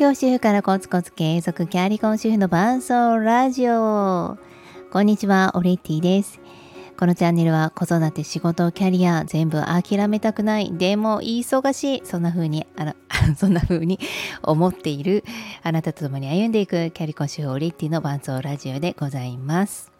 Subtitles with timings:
[0.00, 4.38] 業主婦からコツコツ継続キャリコン主婦の伴奏ラジオ。
[4.90, 6.40] こんにちはオレッティです。
[6.98, 10.72] このチャンネルは子育て仕事キャリア全部諦めたくない。
[10.72, 12.02] でも忙しい。
[12.06, 12.96] そんな風にあら
[13.36, 14.00] そんな風に
[14.42, 15.22] 思っている。
[15.62, 19.92] あなたと共に歩んでいくキャリコン主婦オレッティの伴奏ラジオでございます。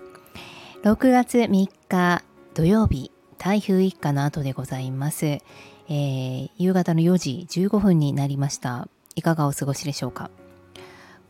[0.82, 2.22] 6月3日
[2.54, 8.88] 土曜日台風一過の後でございます、えー、夕方の4時15分になりました。
[9.14, 10.30] いかがお過ごしでしょうか？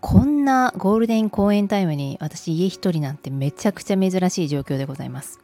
[0.01, 5.41] こんなゴールデン公演タイムに私家一人なんてめちゃくちゃ珍しい状況でございます。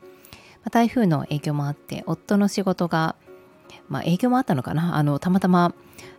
[0.71, 3.17] 台風の影響もあって夫の仕事が、
[3.89, 4.97] まあ、影響もあったのかな？
[4.97, 5.75] あのたまたま、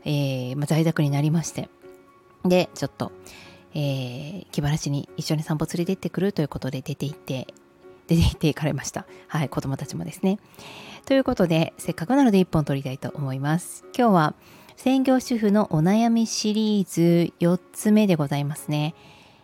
[0.06, 1.70] えー、在宅になりまして
[2.46, 3.12] でちょっと、
[3.74, 7.48] えー、気晴らしに一緒に散歩連れてってくるということで出て行って
[8.08, 9.06] 出て行って行かれました。
[9.28, 10.40] はい、子供たちもですね。
[11.06, 13.84] ということで、せっかくなので一本撮りたいと思います。
[13.98, 14.34] 今日は、
[14.78, 18.94] 専業主婦のお悩みシリーズ4つ目でございますね。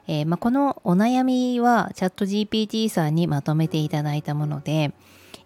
[0.08, 4.94] えー、まあ、このお悩みはチャット GPT さんにまとめていただいたもので、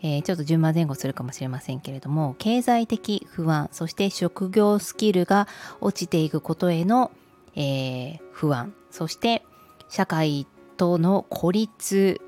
[0.02, 5.48] えー、ちょっと順番前後するかもしれませんけれども経済的不安そして職業スキルが
[5.80, 7.12] 落ちていくことへの、
[7.56, 9.44] えー、不安そして
[9.90, 12.20] 社会との孤立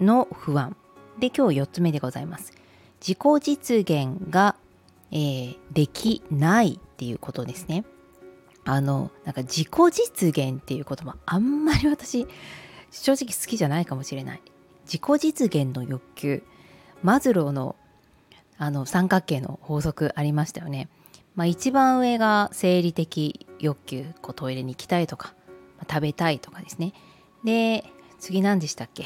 [0.00, 0.76] の不安
[1.20, 2.52] で今日4つ目でございます
[3.00, 4.56] 自己実現が
[5.10, 7.84] えー、できないっていうことですね。
[8.64, 12.26] あのなんか自己実現っていう言葉あんまり私
[12.90, 14.42] 正直好きじゃないかもしれない。
[14.86, 16.42] 自己実現の欲求
[17.02, 17.76] マズローの
[18.56, 20.88] あの三角形の法則ありましたよね。
[21.34, 25.34] まあ、一番上が生理的欲求こうトイレに行きたいとか、
[25.78, 26.92] まあ、食べたいとかですね。
[27.44, 27.84] で
[28.20, 29.04] 次何でしたっけ？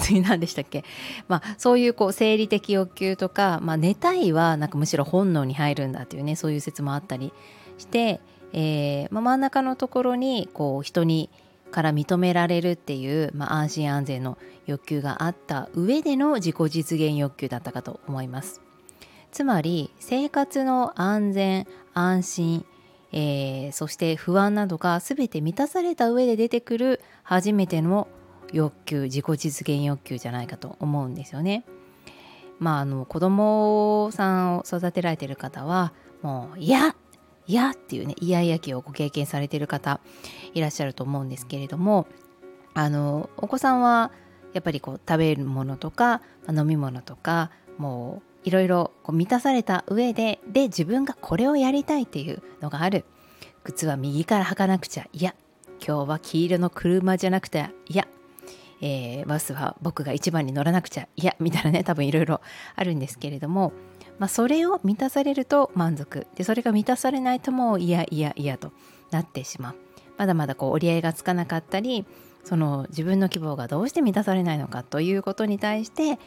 [0.00, 0.84] 次何でしたっけ、
[1.28, 7.32] まあ、そういうこう生理的欲求とか、まあ、寝たいはなんかむしろ本能に入るんだっていうねそういう説もあったり
[7.78, 8.20] して、
[8.52, 11.30] えーまあ、真ん中のところにこう人に
[11.72, 18.60] から認められるっていう、まあ、安心安全の欲求があった上での自己実現欲求だったかと思います。
[19.32, 22.66] つまり生活の安全安心、
[23.12, 28.08] えー、そして不安などが全て満たされた上で出てくる初めての
[28.52, 31.64] 欲求自己実現欲求じゃないかと思うんですよね。
[32.58, 35.92] まああの子供さんを育てられてる方は
[36.22, 36.94] もう「いや
[37.46, 40.00] いや!」っていうねイヤイヤ期をご経験されてる方
[40.54, 42.06] いらっしゃると思うんですけれども
[42.74, 44.12] あのお子さんは
[44.52, 53.04] やっぱりこう食べるものとか飲み物とかもういろいろ満たされた上でで自分がこれをやりたいっていうのがある
[53.64, 55.34] 靴は右から履かなくちゃいや
[55.84, 58.06] 今日は黄色の車じゃなくていや
[58.82, 62.40] えー、バスは僕が一番に乗らなくちゃいやみたいなね多分いろいろ
[62.74, 63.72] あるんですけれども、
[64.18, 68.72] まあ、それを満たされると満足でそれが満たされないともういやいやいやと
[69.10, 69.74] なってしまう
[70.18, 72.04] まだまだこう折り合いがつかなかったり
[72.44, 76.18] その自分の希望がどうして満たされないのかということに対して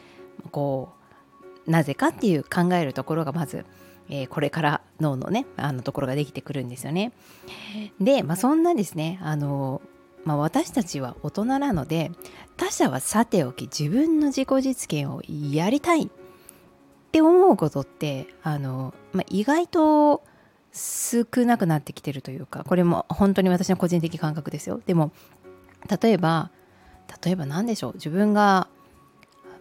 [0.50, 0.94] こ
[1.66, 3.64] うなぜかっていう考えるところがまず
[4.08, 7.12] えー、これから脳のねあのところができてくるんですよね。
[8.00, 9.82] で、まあ、そんなですねあの
[10.26, 12.10] まあ、私たちは大人なので
[12.56, 16.08] 他者はさておき自分の自己実現をやりたいっ
[17.12, 20.24] て思うことってあの、まあ、意外と
[20.72, 24.82] 少なくなってきてるというかこれも本当に私の個人的感覚ですよ。
[24.84, 25.12] でも
[25.88, 26.50] 例えば
[27.24, 28.68] 例えば何でしょう自分が、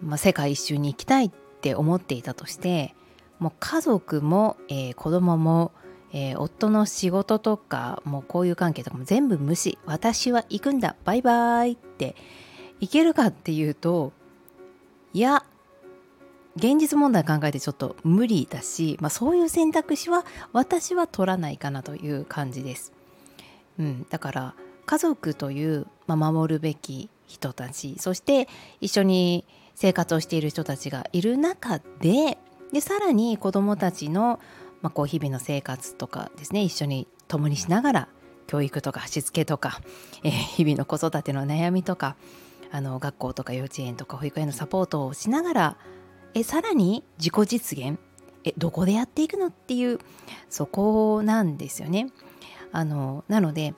[0.02, 1.32] まあ、世界一周に行きたいっ
[1.62, 2.96] て思っていたとして
[3.38, 5.72] もう家族も、えー、子供も
[6.14, 12.16] えー、夫の仕事とかもう交友関係とかも全部無視私は行くんだバイバイって
[12.80, 14.14] いけるかっていうと
[15.14, 15.46] いや
[16.56, 22.94] 現実問題考えてちょっと無理だし、まあ、そういう選択肢は私は取らないかなという感じです。
[23.78, 24.56] うん、だから
[24.86, 28.48] 家族という、まあ、守るべき人たちそして
[28.80, 32.38] 一緒に生活をしている人たちがいる中で
[32.72, 34.40] でさらに子どもたちの
[34.86, 38.08] まあ、こう日々の生活とかですね一緒に共にしながら
[38.46, 39.82] 教育とかしつけとか、
[40.24, 42.16] えー、日々の子育ての悩みとか
[42.70, 45.78] あの学校とか幼稚園とか保育園のサポートをしながら
[46.36, 47.98] えさらに自己実現
[48.44, 49.98] えどこでやっていくのっていう
[50.52, 52.12] そこなんですよね。
[52.72, 53.74] あのなので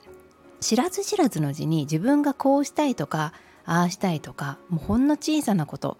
[0.59, 3.31] 知らず知らずのうちに自分がこうしたいとか
[3.63, 5.97] ああしたいとかもうほんの小さなこと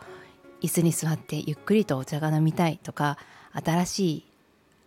[0.61, 3.17] 椅子に座ってゆっくりとお茶が飲みたいとか
[3.53, 4.27] 新しい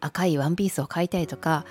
[0.01, 1.65] 赤いワンピースを買いたいとか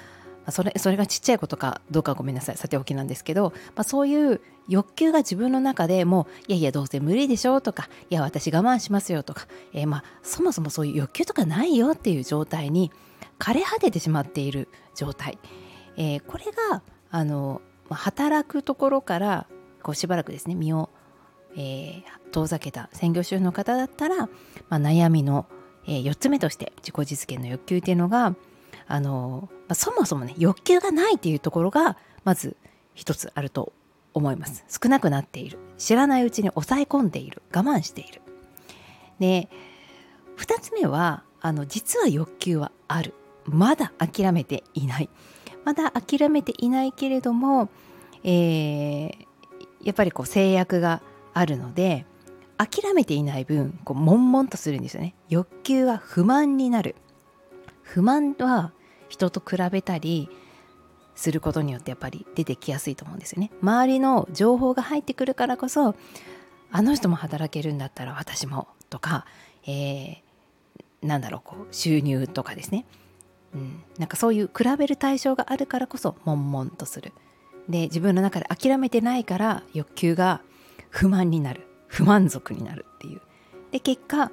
[0.52, 2.58] それそれがちっちゃいことかどうかごめんなさい。
[2.58, 12.92] さておきなんですけど、まあ、そういう欲求が自分の中でもういやいやどうせ無理でしょうとかいや私我慢しますよとか、えー、まあそもそもそういう欲求とかないよっていう状態に
[13.40, 15.40] 枯れ果ててしまっている状態、
[15.98, 19.48] えー、これがあの働くところから
[19.82, 20.90] こうしばらくですね身を、
[21.56, 24.30] えー、遠ざけた専業主婦の方だったら、ま
[24.72, 25.48] あ、悩みの、
[25.90, 28.36] えー、4つ目として自己実現の欲求っていうのが
[28.88, 32.56] あの、まあ、そもそもね欲求がないっていうところがまず
[32.94, 33.74] 一つあると
[34.14, 34.64] 思います。
[34.70, 35.58] 少なくなっている。
[35.78, 37.42] 知らないうちに抑え込んでいる。
[37.54, 38.22] 我慢している。
[39.20, 39.50] で
[40.38, 43.16] 2つ目はあの実は欲求はある。
[43.46, 45.10] まだ諦めていない。
[45.66, 47.70] まだ諦めていないけれども、
[48.24, 49.12] えー、
[49.84, 51.02] やっぱりこう制約が
[51.34, 52.06] あるので
[52.60, 55.16] 諦めていない分こう悶々とするんですよね。
[55.30, 56.96] 欲求は不満になる。
[57.84, 58.74] 不満は
[59.08, 60.30] 人と比べたり
[61.16, 63.50] することによってやっぱり出てきやすいと思うんですよね。
[63.62, 65.96] 周りの情報が入ってくるからこそ
[66.70, 69.26] あの人も働けるんだったら私もとか、
[69.66, 70.22] えー、
[71.02, 72.86] なんだろうこう収入とかですね、
[73.56, 77.14] うん、なんかそういう比べる対象があるからこそ悶々とする。
[77.70, 80.42] で自分の中で諦めてないから欲求が
[80.90, 81.69] 不満になる。
[81.90, 83.22] 不満足になるっていう。
[83.72, 84.32] で結果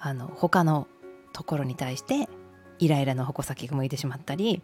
[0.00, 0.88] あの他の
[1.32, 2.28] ところに対して
[2.78, 4.60] イライラの矛先が向いてしまったり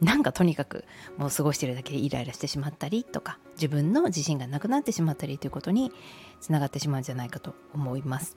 [0.00, 0.84] なんかとにかく
[1.16, 5.92] もう過ごしてるだけでイライラしてしまったりとか自分の自信がなくなってしまったりということに
[6.40, 8.36] つながってしまうんじゃないかと思います。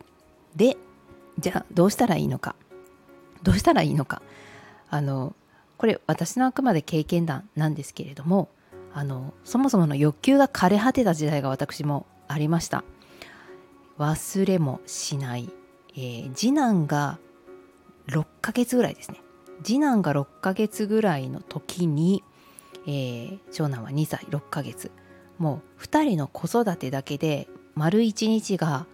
[0.56, 0.78] で
[1.40, 2.56] じゃあどうしたらいいのか。
[3.44, 4.22] どうしたらいいのか。
[4.90, 5.36] あの
[5.78, 8.50] これ私のあくまで経験談なんですけれども
[8.94, 12.84] あのそもそもの欲求が枯れ果てた時代が私もありました。
[13.98, 15.50] 忘れもしない、
[15.96, 17.20] えー、次男が
[18.08, 19.22] 6ヶ月ぐらいですね。
[19.64, 22.24] 次男が6ヶ月ぐらいの時に、
[22.86, 24.92] えー、長男は2歳6ヶ月。
[25.38, 28.88] もう2人の子育てだけで丸1日が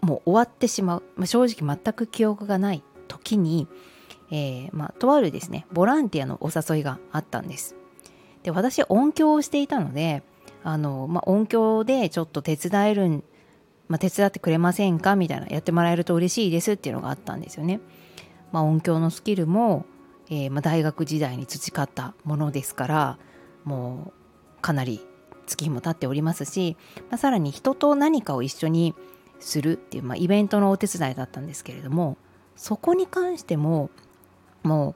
[0.00, 3.68] もう終わってしまう、まあ、正直全く記憶がない時に、
[4.30, 7.76] えー、まあ、とあるですねボランティアのお誘いがあったんです。
[8.42, 10.22] で私音響をしていたので
[10.64, 13.24] あの、まあ、音響でちょっと手伝えるん
[13.90, 15.16] まあ、手伝ってくれませんか？
[15.16, 17.80] みたいなやってもらえると嬉しいですっていうのがあったんですよね。
[18.52, 19.84] まあ、音響のスキルも、
[20.30, 23.18] えー、まあ、大学時代に培ったものですから
[23.64, 24.12] も
[24.58, 25.04] うかなり
[25.46, 26.76] 月日も経っておりますし、
[27.10, 28.94] まあ、さらに人と何かを一緒に
[29.40, 32.16] するっていう、まあ、イベントのお手伝いだったんですけれども
[32.54, 33.90] そこに関しても
[34.62, 34.94] も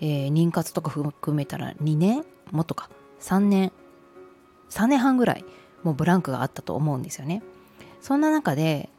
[0.00, 2.24] う、えー、妊活とか含めたら2年？
[2.50, 2.90] もっとか
[3.20, 3.72] ？3年
[4.70, 5.44] ？3年半ぐらい
[5.82, 7.42] もうブランクがあったと思うんですよね。
[8.04, 8.90] そんな中で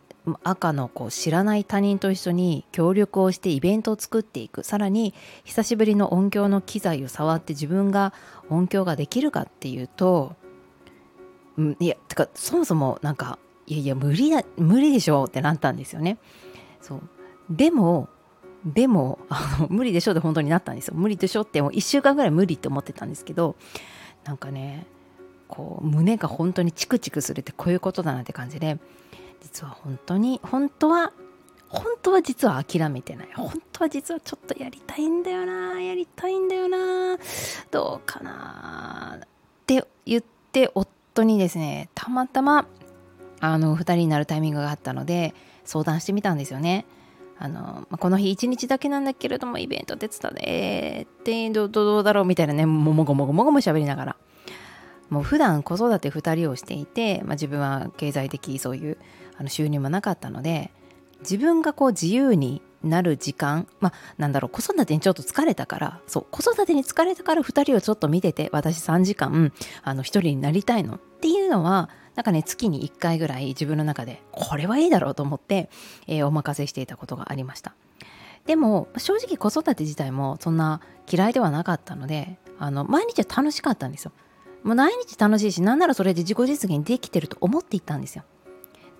[0.44, 5.14] 赤のこう知らない他人と一緒に協力をしてイベントを作っていくさらに
[5.44, 8.14] 久しぶりの音響の機材を触って自分が
[8.50, 10.36] 音響ができるかっていうと、
[11.58, 13.38] うん、いやてかそもそもなんか
[13.68, 16.18] いやいや無理だ無理でしょってなったんですよね。
[16.82, 17.02] そう
[17.52, 18.10] でも
[18.66, 20.96] でもあの無理でしょって本当になったんですよ。
[20.96, 23.56] 無理でしょってもう1週間ぐらい無理って思ってたんですけど
[24.24, 24.88] なんかね
[25.48, 28.78] こう胸が本当にチクチクするってこういうことだなって感じで
[29.42, 31.14] 実は本当に本当は
[31.70, 33.30] 本当は実は諦めてない。
[33.34, 35.82] 本当は実はちょっとやりたいんだよな。
[35.82, 37.18] やりたいんだよな。
[37.72, 39.28] どうかなっ
[39.66, 42.68] て言って夫にですねたまたま
[43.42, 45.34] あの2人になるタイミングがあったので
[45.66, 46.86] 相談してみたんですよね。
[47.38, 50.32] あのこの日1日だけなんだけれどもイベント手伝
[51.02, 54.16] ってどどうだろうみたいなねもごもごもごも喋りながら。
[55.10, 58.98] もう普段子育て2人をしていて、まあ、自分は経済的そういう
[59.38, 60.72] あの収入もなかったので
[61.20, 69.52] 自分がこう自由になる時間まあなんだろう子育てにちょっと疲れたからそう子育てに疲れたから2人をちょっと見てて私3時間
[69.84, 70.96] あの1人になりたいの。
[70.96, 75.70] っていうのはなんかね月に1回ぐらい自分の中でこれはいいだろうと思って、
[76.06, 77.74] えー、お任せしていたことがありました。
[78.46, 80.80] でも正直子育て自体もそんな
[81.12, 84.12] 嫌いではなかったのであの毎日は楽しかったんですよ。
[84.66, 88.24] もう毎日楽しいしなんならそれで自己実現できてると思っていたんですよ。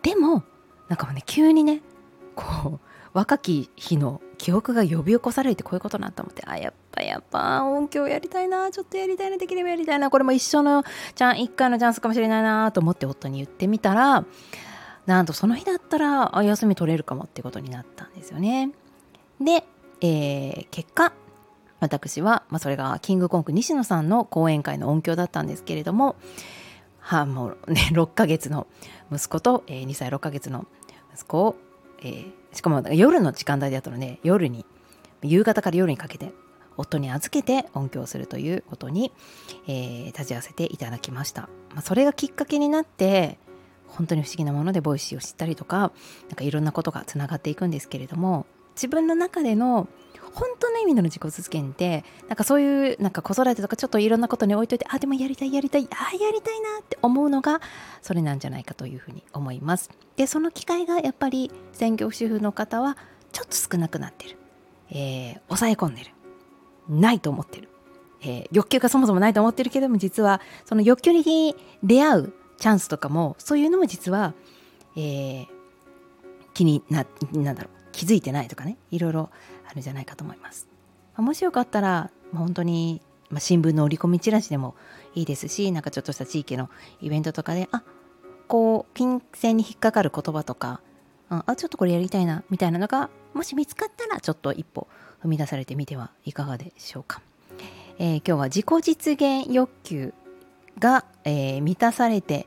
[0.04, 0.44] でも
[0.88, 1.82] なんかね急にね
[2.36, 10.84] こう若き日の記憶が呼び起こされてこういうことなんと思ってあやっぱやっぱ音響やりたいなちょっとやりたいなできればやりたいなこれも一緒の
[11.16, 14.26] じゃん1回のチャンスかもしれないなと思って夫に言ってみたら
[15.08, 18.72] なんとその日だったら休み取れるかもってことになったんですよね。
[19.40, 19.64] で、
[20.02, 21.14] えー、結果
[21.80, 26.16] 私は、まあ、それがキングコング西野さんの講演会の音響だったんですけれども
[27.00, 28.68] は、もうね 6ヶ月の
[29.12, 30.66] 息子と、えー、2歳6ヶ月の
[31.14, 31.56] 息子を、
[32.00, 34.66] えー、しかも夜の時間帯であったので夜に
[35.22, 36.34] 夕方から夜にかけて
[36.78, 39.12] 夫に預けて音響するということに、
[39.68, 43.38] えー、立ち会わせていただきました、まあ、それがきっかけになって
[43.88, 49.88] 本当に不思議なもので Voicy を知ったりとかなんかいろんなことがつながっていくんですけれども自分の中での
[50.36, 57.62] 本当の意味での自己実現ってなんかそういうなんか子育てとかちょっといろんなことに置いといてあでもやりたいやりたいあやりたいなって思うのが
[58.02, 59.90] それなんじゃないかというふうに思います。
[60.18, 62.98] でその機会がやっぱり専業主婦の方は
[63.32, 64.38] ちょっと少なくなってる、
[64.92, 66.12] えー、抑え込んでる。
[66.90, 67.70] ないと思ってる、
[68.22, 74.34] えー、欲求がそもそもないと思ってるけども実はその欲求に出会うチャンスとかもそういうのも実は、
[74.96, 75.48] えー、
[76.54, 77.75] 気にななんだろう。
[77.96, 79.30] 気づいてないとかねいろいろ
[79.70, 80.68] あるんじゃないかと思います。
[81.16, 84.76] ま、もしよかったら本当に、ま、新聞の折り込みチラシでも
[85.16, 86.70] いいですしなんかちょっとした地域の
[87.02, 87.84] イベントとかであ
[88.48, 90.82] こう金銭に引っかかる言葉とか
[91.30, 94.88] あちょっとこれやりたいなみたいなのがもし見つかったらちょっと一歩
[95.24, 97.22] 踏み出されてみてはいかがでしょうか。
[97.98, 100.14] えー、今日は自己実現欲求
[100.80, 102.46] が、えー、満たされて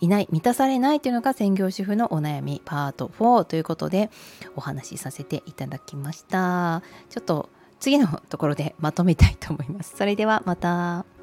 [0.00, 4.10] いない満たされないというのが専業主婦のお悩みパート4ということで
[4.56, 6.82] お話しさせていただきました。
[7.10, 7.48] ちょっと
[7.80, 9.96] 次のところでまとめたいと思います。
[9.96, 11.17] それではまた。